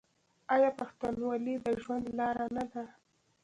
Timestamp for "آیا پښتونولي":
0.53-1.55